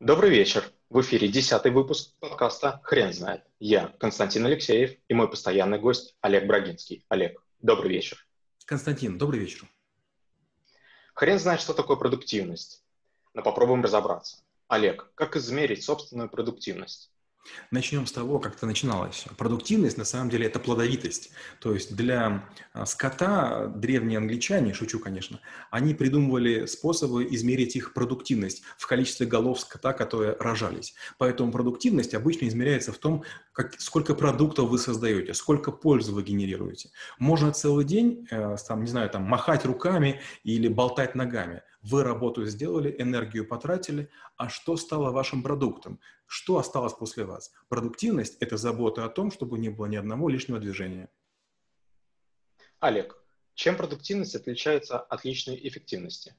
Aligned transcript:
Добрый 0.00 0.28
вечер. 0.28 0.70
В 0.90 1.00
эфире 1.00 1.26
десятый 1.26 1.72
выпуск 1.72 2.12
подкаста 2.20 2.80
«Хрен 2.84 3.14
знает». 3.14 3.42
Я 3.58 3.94
Константин 3.98 4.44
Алексеев 4.44 4.98
и 5.08 5.14
мой 5.14 5.26
постоянный 5.26 5.78
гость 5.78 6.14
Олег 6.20 6.46
Брагинский. 6.46 7.06
Олег, 7.08 7.42
добрый 7.60 7.92
вечер. 7.92 8.18
Константин, 8.66 9.16
добрый 9.16 9.40
вечер. 9.40 9.66
Хрен 11.14 11.38
знает, 11.38 11.62
что 11.62 11.72
такое 11.72 11.96
продуктивность, 11.96 12.84
но 13.32 13.42
попробуем 13.42 13.82
разобраться. 13.82 14.44
Олег, 14.68 15.10
как 15.14 15.34
измерить 15.34 15.82
собственную 15.82 16.28
продуктивность? 16.28 17.10
Начнем 17.70 18.06
с 18.06 18.12
того, 18.12 18.38
как 18.38 18.56
это 18.56 18.66
начиналось. 18.66 19.24
Продуктивность, 19.36 19.98
на 19.98 20.04
самом 20.04 20.30
деле, 20.30 20.46
это 20.46 20.58
плодовитость. 20.58 21.30
То 21.60 21.72
есть 21.74 21.96
для 21.96 22.48
а, 22.72 22.86
скота 22.86 23.66
древние 23.66 24.18
англичане, 24.18 24.74
шучу, 24.74 24.98
конечно, 24.98 25.40
они 25.70 25.94
придумывали 25.94 26.66
способы 26.66 27.26
измерить 27.30 27.76
их 27.76 27.92
продуктивность 27.92 28.62
в 28.78 28.86
количестве 28.86 29.26
голов 29.26 29.60
скота, 29.60 29.92
которые 29.92 30.36
рожались. 30.38 30.94
Поэтому 31.18 31.52
продуктивность 31.52 32.14
обычно 32.14 32.46
измеряется 32.46 32.92
в 32.92 32.98
том, 32.98 33.24
как, 33.52 33.80
сколько 33.80 34.14
продуктов 34.14 34.68
вы 34.68 34.78
создаете, 34.78 35.34
сколько 35.34 35.72
пользы 35.72 36.12
вы 36.12 36.22
генерируете. 36.22 36.90
Можно 37.18 37.52
целый 37.52 37.84
день, 37.84 38.26
э, 38.30 38.56
там, 38.68 38.82
не 38.82 38.88
знаю, 38.88 39.08
там, 39.10 39.22
махать 39.22 39.64
руками 39.64 40.20
или 40.44 40.68
болтать 40.68 41.14
ногами. 41.14 41.62
Вы 41.88 42.02
работу 42.02 42.44
сделали, 42.46 42.96
энергию 42.98 43.46
потратили, 43.46 44.10
а 44.36 44.48
что 44.48 44.76
стало 44.76 45.12
вашим 45.12 45.40
продуктом? 45.44 46.00
Что 46.26 46.58
осталось 46.58 46.94
после 46.94 47.24
вас? 47.24 47.52
Продуктивность– 47.68 48.36
это 48.40 48.56
забота 48.56 49.04
о 49.04 49.08
том, 49.08 49.30
чтобы 49.30 49.56
не 49.56 49.68
было 49.68 49.86
ни 49.86 49.94
одного 49.94 50.28
лишнего 50.28 50.58
движения. 50.58 51.08
Олег, 52.80 53.16
чем 53.54 53.76
продуктивность 53.76 54.34
отличается 54.34 54.98
от 54.98 55.24
личной 55.24 55.60
эффективности? 55.68 56.34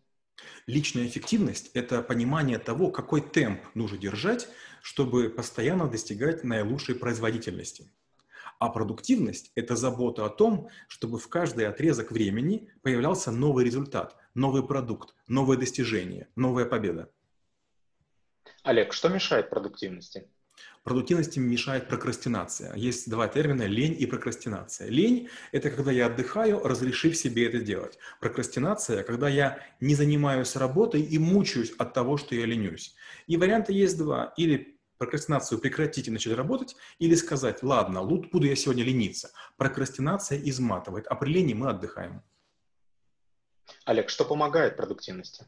Личная 0.66 1.08
эффективность– 1.08 1.72
это 1.74 2.02
понимание 2.02 2.60
того, 2.60 2.92
какой 2.92 3.22
темп 3.22 3.62
нужно 3.74 3.98
держать, 3.98 4.50
чтобы 4.82 5.30
постоянно 5.30 5.88
достигать 5.88 6.44
наилучшей 6.44 6.96
производительности. 6.96 7.90
А 8.60 8.70
продуктивность– 8.70 9.52
это 9.56 9.76
забота 9.76 10.26
о 10.26 10.30
том, 10.30 10.70
чтобы 10.88 11.20
в 11.20 11.28
каждый 11.28 11.68
отрезок 11.68 12.12
времени 12.12 12.70
появлялся 12.82 13.32
новый 13.32 13.64
результат, 13.64 14.16
новый 14.34 14.66
продукт, 14.66 15.14
новое 15.28 15.58
достижение, 15.58 16.28
новая 16.36 16.66
победа. 16.66 17.12
Олег, 18.64 18.94
что 18.94 19.10
мешает 19.10 19.50
продуктивности? 19.52 20.28
Продуктивности 20.84 21.38
мешает 21.38 21.88
прокрастинация. 21.88 22.74
Есть 22.76 23.10
два 23.10 23.28
термина– 23.28 23.64
лень 23.68 23.96
и 24.00 24.06
прокрастинация. 24.06 24.90
Лень– 24.90 25.30
это 25.52 25.70
когда 25.70 25.92
я 25.92 26.08
отдыхаю, 26.08 26.64
разрешив 26.64 27.16
себе 27.16 27.46
это 27.46 27.60
делать. 27.60 28.00
Прокрастинация– 28.20 29.04
когда 29.04 29.30
я 29.30 29.60
не 29.82 29.94
занимаюсь 29.96 30.56
работой 30.56 31.02
и 31.02 31.20
мучаюсь 31.20 31.74
от 31.78 31.94
того, 31.94 32.18
что 32.18 32.34
я 32.36 32.46
ленюсь. 32.46 32.96
И 33.28 33.38
варианты 33.38 33.74
есть 33.74 33.98
два. 33.98 34.34
Или 34.38 34.77
прокрастинацию 34.98 35.60
прекратить 35.60 36.08
и 36.08 36.12
начать 36.12 36.34
работать, 36.34 36.76
или 37.00 37.16
сказать, 37.16 37.64
ладно, 37.64 38.04
буду 38.32 38.46
я 38.46 38.56
сегодня 38.56 38.84
лениться. 38.84 39.32
Прокрастинация 39.58 40.40
изматывает, 40.40 41.08
а 41.08 41.16
при 41.16 41.32
лени 41.32 41.54
мы 41.54 41.70
отдыхаем. 41.70 42.24
Олег, 43.86 44.10
что 44.10 44.26
помогает 44.26 44.78
продуктивности? 44.78 45.46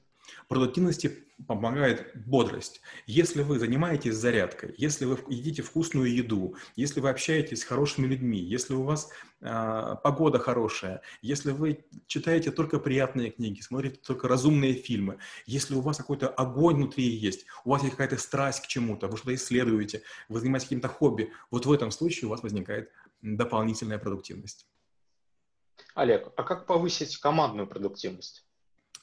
Продуктивности 0.48 1.26
помогает 1.48 2.12
бодрость. 2.16 2.82
Если 3.06 3.42
вы 3.42 3.60
занимаетесь 3.60 4.16
зарядкой, 4.16 4.74
если 4.78 5.06
вы 5.06 5.20
едите 5.30 5.62
вкусную 5.62 6.14
еду, 6.14 6.56
если 6.76 7.00
вы 7.00 7.10
общаетесь 7.10 7.62
с 7.62 7.64
хорошими 7.64 8.08
людьми, 8.08 8.40
если 8.40 8.74
у 8.74 8.84
вас 8.84 9.10
э, 9.42 9.96
погода 10.04 10.40
хорошая, 10.40 11.02
если 11.22 11.52
вы 11.52 11.86
читаете 12.08 12.52
только 12.52 12.80
приятные 12.80 13.32
книги, 13.32 13.62
смотрите 13.62 14.00
только 14.06 14.28
разумные 14.28 14.74
фильмы, 14.74 15.18
если 15.46 15.76
у 15.76 15.82
вас 15.82 15.98
какой-то 15.98 16.28
огонь 16.28 16.76
внутри 16.76 17.08
есть, 17.08 17.46
у 17.64 17.72
вас 17.72 17.84
есть 17.84 17.96
какая-то 17.96 18.18
страсть 18.18 18.64
к 18.64 18.68
чему-то, 18.68 19.08
вы 19.08 19.18
что-то 19.18 19.36
исследуете, 19.36 20.04
вы 20.28 20.40
занимаетесь 20.40 20.68
каким-то 20.68 20.90
хобби, 20.90 21.32
вот 21.52 21.66
в 21.66 21.72
этом 21.72 21.92
случае 21.92 22.28
у 22.28 22.32
вас 22.32 22.44
возникает 22.44 22.92
дополнительная 23.22 23.98
продуктивность. 23.98 24.68
Олег, 25.96 26.32
а 26.36 26.44
как 26.44 26.66
повысить 26.66 27.18
командную 27.18 27.68
продуктивность? 27.68 28.46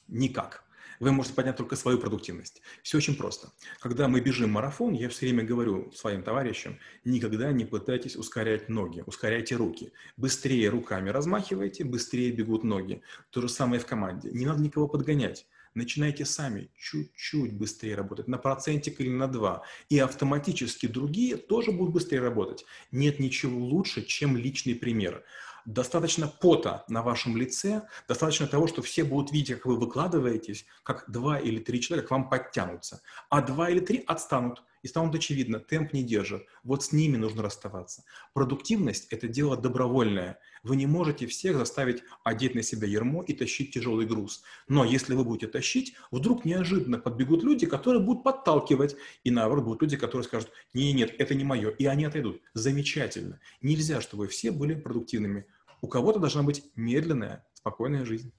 Никак 0.07 0.66
вы 0.99 1.11
можете 1.11 1.35
поднять 1.35 1.57
только 1.57 1.75
свою 1.75 1.97
продуктивность. 1.97 2.61
Все 2.83 2.97
очень 2.97 3.15
просто. 3.15 3.51
Когда 3.79 4.07
мы 4.07 4.19
бежим 4.19 4.51
марафон, 4.51 4.93
я 4.93 5.09
все 5.09 5.27
время 5.27 5.43
говорю 5.43 5.91
своим 5.91 6.23
товарищам, 6.23 6.79
никогда 7.05 7.51
не 7.51 7.65
пытайтесь 7.65 8.15
ускорять 8.15 8.69
ноги, 8.69 9.03
ускоряйте 9.05 9.55
руки. 9.55 9.91
Быстрее 10.15 10.69
руками 10.69 11.09
размахивайте, 11.09 11.83
быстрее 11.83 12.31
бегут 12.31 12.63
ноги. 12.63 13.01
То 13.29 13.41
же 13.41 13.49
самое 13.49 13.81
в 13.81 13.85
команде. 13.85 14.29
Не 14.31 14.45
надо 14.45 14.61
никого 14.61 14.87
подгонять. 14.87 15.47
Начинайте 15.77 16.25
сами 16.25 16.71
чуть-чуть 16.75 17.53
быстрее 17.53 17.93
работать, 17.93 18.27
на 18.27 18.39
процентик 18.39 18.99
или 18.99 19.09
на 19.09 19.27
два. 19.27 19.61
И 19.89 19.99
автоматически 19.99 20.87
другие 20.87 21.37
тоже 21.37 21.71
будут 21.71 21.93
быстрее 21.93 22.19
работать. 22.19 22.65
Нет 22.91 23.19
ничего 23.19 23.63
лучше, 23.63 24.03
чем 24.03 24.37
личный 24.37 24.73
пример 24.73 25.23
достаточно 25.65 26.27
пота 26.29 26.85
на 26.87 27.03
вашем 27.03 27.35
лице, 27.35 27.83
достаточно 28.07 28.47
того, 28.47 28.67
что 28.67 28.81
все 28.81 29.03
будут 29.03 29.33
видеть, 29.33 29.57
как 29.57 29.65
вы 29.65 29.77
выкладываетесь, 29.77 30.65
как 30.81 31.03
два 31.11 31.37
или 31.39 31.59
три 31.59 31.81
человека 31.81 32.07
к 32.07 32.11
вам 32.11 32.29
подтянутся, 32.29 33.01
а 33.29 33.41
два 33.41 33.69
или 33.69 33.81
три 33.81 34.03
отстанут 34.07 34.63
и 34.87 34.89
станут 34.89 35.13
очевидно, 35.15 35.59
темп 35.59 35.91
не 35.91 36.01
держит. 36.01 36.45
Вот 36.63 36.81
с 36.81 36.93
ними 36.93 37.17
нужно 37.17 37.43
расставаться. 37.43 38.05
Продуктивность– 38.33 39.07
это 39.09 39.27
дело 39.27 39.57
добровольное. 39.57 40.39
Вы 40.63 40.77
не 40.77 40.85
можете 40.85 41.27
всех 41.27 41.57
заставить 41.57 42.03
одеть 42.23 42.55
на 42.55 42.63
себя 42.63 42.87
ермо 42.87 43.21
и 43.21 43.33
тащить 43.33 43.73
тяжелый 43.73 44.05
груз. 44.05 44.43
Но 44.69 44.85
если 44.85 45.13
вы 45.13 45.25
будете 45.25 45.47
тащить, 45.47 45.95
вдруг 46.09 46.45
неожиданно 46.45 46.99
подбегут 46.99 47.43
люди, 47.43 47.65
которые 47.65 48.01
будут 48.01 48.23
подталкивать, 48.23 48.95
и 49.25 49.29
наоборот 49.29 49.65
будут 49.65 49.81
люди, 49.81 49.97
которые 49.97 50.23
скажут, 50.23 50.51
нет, 50.73 50.95
нет, 50.95 51.15
это 51.19 51.35
не 51.35 51.43
мое, 51.43 51.69
и 51.71 51.85
они 51.85 52.05
отойдут. 52.05 52.41
Замечательно. 52.53 53.41
Нельзя, 53.61 53.99
чтобы 53.99 54.29
все 54.29 54.51
были 54.51 54.73
продуктивными. 54.73 55.45
У 55.81 55.89
кого-то 55.89 56.19
должна 56.19 56.43
быть 56.43 56.63
медленная, 56.77 57.45
спокойная 57.53 58.05
жизнь. 58.05 58.31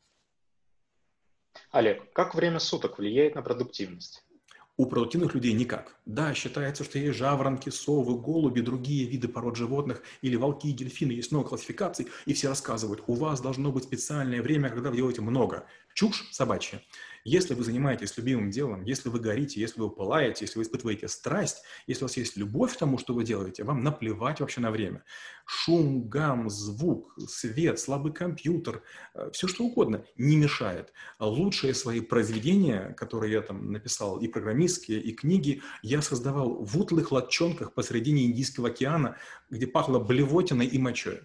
Олег, 1.73 2.11
как 2.15 2.35
время 2.35 2.59
суток 2.59 2.97
влияет 2.97 3.35
на 3.35 3.43
продуктивность? 3.43 4.25
У 4.81 4.87
продуктивных 4.87 5.35
людей 5.35 5.55
никак. 5.55 5.97
Да, 6.07 6.33
считается, 6.35 6.85
что 6.85 7.01
есть 7.01 7.19
жаворонки, 7.19 7.69
совы, 7.69 8.15
голуби, 8.15 8.61
другие 8.61 9.09
виды 9.09 9.27
пород 9.27 9.57
животных, 9.57 10.05
или 10.23 10.37
волки, 10.37 10.71
дельфины, 10.71 11.11
есть 11.11 11.33
много 11.33 11.49
классификаций, 11.49 12.07
и 12.27 12.33
все 12.33 12.49
рассказывают, 12.49 13.03
у 13.09 13.15
вас 13.15 13.41
должно 13.41 13.73
быть 13.73 13.83
специальное 13.83 14.41
время, 14.41 14.71
когда 14.71 14.91
вы 14.91 14.97
делаете 14.97 15.21
много. 15.21 15.67
Чушь 15.95 16.29
собачья. 16.31 16.81
Если 17.25 17.55
вы 17.55 17.65
занимаетесь 17.65 18.17
любимым 18.17 18.51
делом, 18.51 18.83
если 18.85 19.09
вы 19.09 19.21
горите, 19.21 19.61
если 19.61 19.81
вы 19.81 19.91
пылаете, 19.91 20.45
если 20.45 20.59
вы 20.59 20.65
испытываете 20.65 21.09
страсть, 21.09 21.63
если 21.87 22.05
у 22.05 22.07
вас 22.07 22.17
есть 22.17 22.37
любовь 22.37 22.75
к 22.75 22.79
тому, 22.79 22.99
что 22.99 23.15
вы 23.15 23.25
делаете, 23.25 23.65
вам 23.65 23.83
наплевать 23.83 24.41
вообще 24.41 24.61
на 24.61 24.71
время. 24.71 25.05
Шум, 25.47 26.09
гам, 26.09 26.51
звук, 26.51 27.15
свет, 27.29 27.79
слабый 27.79 28.13
компьютер, 28.13 28.83
э, 29.15 29.31
все 29.33 29.49
что 29.49 29.65
угодно 29.65 30.05
не 30.17 30.37
мешает. 30.37 30.93
Лучшие 31.19 31.75
свои 31.75 32.01
произведения, 32.01 32.95
которые 32.97 33.33
я 33.33 33.43
там 33.43 33.73
написал, 33.73 34.19
и 34.21 34.29
программистские, 34.29 35.01
и 35.01 35.13
книги, 35.13 35.63
я 35.83 36.03
создавал 36.03 36.63
в 36.63 36.79
утлых 36.79 37.13
лодчонках 37.13 37.73
посредине 37.73 38.27
Индийского 38.27 38.69
океана, 38.69 39.17
где 39.51 39.67
пахло 39.67 39.99
блевотиной 39.99 40.67
и 40.67 40.79
мочой. 40.79 41.23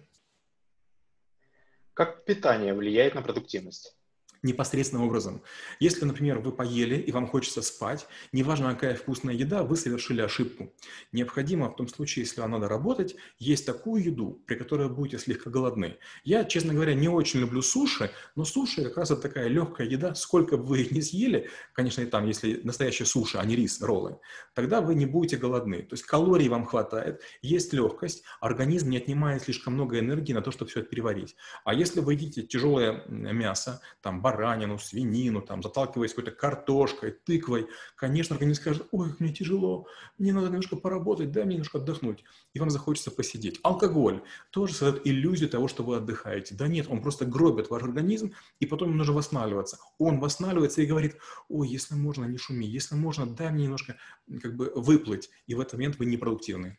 Как 1.94 2.24
питание 2.24 2.74
влияет 2.74 3.14
на 3.14 3.22
продуктивность? 3.22 3.96
Непосредственным 4.44 5.06
образом. 5.06 5.42
Если, 5.80 6.04
например, 6.04 6.38
вы 6.38 6.52
поели 6.52 6.96
и 6.96 7.10
вам 7.10 7.26
хочется 7.26 7.62
спать, 7.62 8.06
неважно, 8.32 8.74
какая 8.74 8.94
вкусная 8.94 9.34
еда, 9.34 9.62
вы 9.62 9.76
совершили 9.76 10.20
ошибку. 10.20 10.72
Необходимо 11.12 11.68
в 11.70 11.76
том 11.76 11.88
случае, 11.88 12.24
если 12.24 12.40
вам 12.40 12.52
надо 12.52 12.68
работать, 12.68 13.16
есть 13.38 13.66
такую 13.66 14.04
еду, 14.04 14.42
при 14.46 14.54
которой 14.54 14.88
вы 14.88 14.94
будете 14.94 15.18
слегка 15.18 15.50
голодны. 15.50 15.96
Я, 16.22 16.44
честно 16.44 16.74
говоря, 16.74 16.94
не 16.94 17.08
очень 17.08 17.40
люблю 17.40 17.62
суши, 17.62 18.10
но 18.36 18.44
суши 18.44 18.84
как 18.84 18.98
раз 18.98 19.10
это 19.10 19.22
такая 19.22 19.48
легкая 19.48 19.88
еда. 19.88 20.14
Сколько 20.14 20.56
бы 20.56 20.64
вы 20.64 20.82
их 20.82 20.90
не 20.92 21.02
съели, 21.02 21.48
конечно, 21.72 22.02
и 22.02 22.06
там, 22.06 22.26
если 22.26 22.60
настоящие 22.62 23.06
суши, 23.06 23.38
а 23.38 23.44
не 23.44 23.56
рис, 23.56 23.80
роллы, 23.80 24.18
тогда 24.54 24.80
вы 24.80 24.94
не 24.94 25.06
будете 25.06 25.36
голодны. 25.36 25.82
То 25.82 25.94
есть 25.94 26.04
калорий 26.04 26.48
вам 26.48 26.66
хватает, 26.66 27.22
есть 27.42 27.72
легкость, 27.72 28.22
организм 28.40 28.90
не 28.90 28.98
отнимает 28.98 29.42
слишком 29.42 29.74
много 29.74 29.98
энергии 29.98 30.32
на 30.32 30.42
то, 30.42 30.50
чтобы 30.50 30.70
все 30.70 30.80
это 30.80 30.90
переварить. 30.90 31.34
А 31.64 31.72
если 31.72 32.00
вы 32.00 32.14
едите 32.14 32.42
тяжелое 32.42 33.04
мясо, 33.08 33.80
там, 34.02 34.20
баранину, 34.34 34.78
свинину, 34.78 35.40
там, 35.40 35.62
заталкиваясь 35.62 36.12
какой-то 36.12 36.32
картошкой, 36.32 37.12
тыквой, 37.12 37.68
конечно, 37.96 38.34
организм 38.34 38.60
скажет, 38.60 38.88
ой, 38.90 39.14
мне 39.18 39.32
тяжело, 39.32 39.86
мне 40.18 40.32
надо 40.32 40.48
немножко 40.48 40.76
поработать, 40.76 41.30
дай 41.30 41.44
мне 41.44 41.54
немножко 41.54 41.78
отдохнуть. 41.78 42.24
И 42.52 42.58
вам 42.58 42.70
захочется 42.70 43.10
посидеть. 43.10 43.60
Алкоголь 43.62 44.22
тоже 44.50 44.74
создает 44.74 45.06
иллюзию 45.06 45.48
того, 45.48 45.68
что 45.68 45.84
вы 45.84 45.96
отдыхаете. 45.96 46.54
Да 46.54 46.66
нет, 46.66 46.86
он 46.88 47.00
просто 47.00 47.24
гробит 47.24 47.70
ваш 47.70 47.82
организм, 47.82 48.32
и 48.58 48.66
потом 48.66 48.88
ему 48.88 48.98
нужно 48.98 49.14
восстанавливаться. 49.14 49.78
Он 49.98 50.18
восстанавливается 50.18 50.82
и 50.82 50.86
говорит, 50.86 51.16
ой, 51.48 51.68
если 51.68 51.94
можно, 51.94 52.24
не 52.24 52.38
шуми, 52.38 52.66
если 52.66 52.96
можно, 52.96 53.26
дай 53.26 53.50
мне 53.50 53.64
немножко 53.64 53.96
как 54.42 54.56
бы 54.56 54.72
выплыть. 54.74 55.30
И 55.46 55.54
в 55.54 55.60
этот 55.60 55.74
момент 55.74 55.96
вы 55.98 56.06
непродуктивны. 56.06 56.78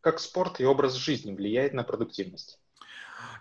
Как 0.00 0.18
спорт 0.18 0.60
и 0.60 0.64
образ 0.64 0.94
жизни 0.94 1.32
влияет 1.32 1.72
на 1.72 1.84
продуктивность? 1.84 2.61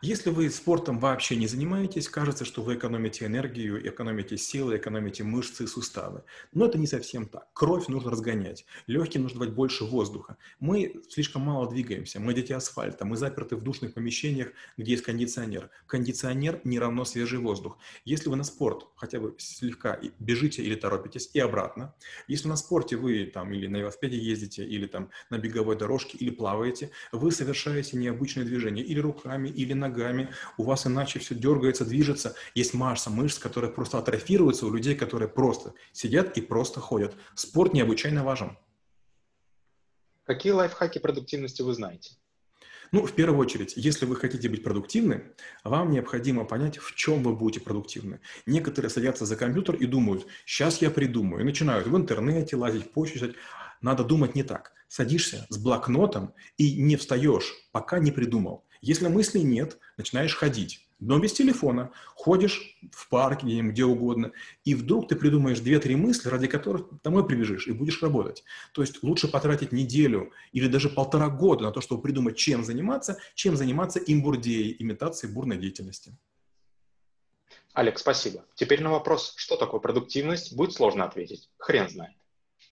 Если 0.04 0.32
вы 0.32 0.50
спортом 0.50 0.98
вообще 0.98 1.36
не 1.36 1.46
занимаетесь, 1.46 2.10
кажется, 2.10 2.44
что 2.44 2.64
вы 2.64 2.74
экономите 2.74 3.28
энергию, 3.28 3.88
экономите 3.88 4.36
силы, 4.36 4.78
экономите 4.78 5.24
мышцы 5.24 5.66
и 5.66 5.68
суставы. 5.68 6.24
Но 6.54 6.66
это 6.66 6.80
не 6.80 6.88
совсем 6.88 7.28
так. 7.28 7.54
Кровь 7.54 7.88
нужно 7.88 8.10
разгонять, 8.10 8.66
легким 8.88 9.22
нужно 9.22 9.42
давать 9.42 9.54
больше 9.54 9.84
воздуха. 9.84 10.38
Мы 10.60 11.04
слишком 11.08 11.44
мало 11.44 11.70
двигаемся, 11.70 12.20
мы 12.20 12.34
дети 12.34 12.52
асфальта, 12.52 13.06
мы 13.06 13.16
заперты 13.16 13.56
в 13.56 13.62
душных 13.62 13.94
помещениях, 13.94 14.48
где 14.76 14.94
есть 14.94 15.04
кондиционер. 15.04 15.70
Кондиционер 15.86 16.62
не 16.64 16.80
равно 16.80 17.06
свежий 17.06 17.38
воздух. 17.38 17.78
Если 18.04 18.28
вы 18.28 18.38
на 18.38 18.44
спорт 18.44 18.88
хотя 18.96 19.20
бы 19.20 19.36
слегка 19.38 20.00
бежите 20.18 20.64
или 20.64 20.74
торопитесь 20.74 21.30
и 21.36 21.40
обратно, 21.40 21.94
если 22.28 22.48
на 22.48 22.56
спорте 22.56 22.96
вы 22.96 23.26
там 23.28 23.54
или 23.54 23.68
на 23.68 23.78
велосипеде 23.78 24.18
ездите, 24.18 24.66
или 24.66 24.88
там 24.88 25.12
на 25.30 25.38
беговой 25.38 25.78
дорожке, 25.78 26.18
или 26.18 26.32
плаваете, 26.32 26.90
вы 27.12 27.32
совершаете 27.32 27.98
необычные 27.98 28.46
движения 28.48 28.82
или 28.82 29.00
руками, 29.00 29.48
или 29.48 29.74
ногами, 29.74 29.91
у 30.58 30.64
вас 30.64 30.88
иначе 30.88 31.20
все 31.20 31.36
дергается, 31.36 31.86
движется. 31.86 32.36
Есть 32.56 32.74
масса 32.74 33.10
мышц, 33.10 33.38
которые 33.38 33.72
просто 33.72 33.98
атрофируются 33.98 34.66
у 34.66 34.74
людей, 34.74 34.96
которые 34.96 35.30
просто 35.30 35.74
сидят 35.92 36.38
и 36.38 36.42
просто 36.42 36.80
ходят. 36.80 37.16
Спорт 37.36 37.74
необычайно 37.74 38.24
важен. 38.24 38.58
Какие 40.24 40.54
лайфхаки 40.54 41.00
продуктивности 41.00 41.62
вы 41.62 41.74
знаете? 41.74 42.16
Ну, 42.94 43.06
в 43.06 43.14
первую 43.14 43.40
очередь, 43.40 43.74
если 43.78 44.06
вы 44.06 44.18
хотите 44.18 44.50
быть 44.50 44.64
продуктивны, 44.64 45.34
вам 45.64 45.92
необходимо 45.92 46.44
понять, 46.44 46.78
в 46.78 46.94
чем 46.96 47.24
вы 47.24 47.34
будете 47.34 47.62
продуктивны. 47.62 48.20
Некоторые 48.46 48.90
садятся 48.90 49.26
за 49.26 49.38
компьютер 49.38 49.76
и 49.76 49.86
думают, 49.86 50.28
сейчас 50.46 50.82
я 50.82 50.92
придумаю, 50.92 51.42
и 51.42 51.46
начинают 51.46 51.88
в 51.88 51.96
интернете 51.96 52.58
лазить, 52.58 52.92
почту 52.92 53.34
Надо 53.80 54.04
думать 54.04 54.36
не 54.36 54.44
так. 54.44 54.74
Садишься 54.90 55.46
с 55.48 55.58
блокнотом 55.58 56.34
и 56.58 56.82
не 56.82 56.98
встаешь, 56.98 57.54
пока 57.72 57.98
не 58.00 58.12
придумал. 58.12 58.66
Если 58.82 59.08
мыслей 59.08 59.44
нет, 59.44 59.78
начинаешь 59.98 60.36
ходить 60.36 60.88
но 61.02 61.18
без 61.20 61.34
телефона. 61.34 61.92
Ходишь 62.16 62.78
в 62.94 63.10
парке, 63.10 63.46
где, 63.46 63.62
где 63.62 63.84
угодно, 63.84 64.32
и 64.64 64.76
вдруг 64.76 65.10
ты 65.10 65.16
придумаешь 65.16 65.60
две-три 65.60 65.96
мысли, 65.96 66.30
ради 66.30 66.48
которых 66.48 67.02
домой 67.04 67.28
прибежишь 67.28 67.68
и 67.68 67.74
будешь 67.74 68.02
работать. 68.02 68.44
То 68.72 68.82
есть 68.82 69.04
лучше 69.04 69.28
потратить 69.28 69.72
неделю 69.74 70.32
или 70.54 70.68
даже 70.68 70.90
полтора 70.90 71.30
года 71.30 71.66
на 71.66 71.72
то, 71.72 71.82
чтобы 71.82 72.02
придумать, 72.04 72.38
чем 72.38 72.64
заниматься, 72.64 73.18
чем 73.34 73.58
заниматься 73.58 74.00
имбурдией, 74.00 74.76
имитацией 74.80 75.34
бурной 75.34 75.58
деятельности. 75.58 76.16
Олег, 77.74 77.98
спасибо. 77.98 78.46
Теперь 78.56 78.82
на 78.82 78.92
вопрос, 78.92 79.34
что 79.38 79.58
такое 79.58 79.80
продуктивность, 79.80 80.56
будет 80.56 80.74
сложно 80.74 81.06
ответить. 81.06 81.50
Хрен 81.58 81.90
знает. 81.90 82.16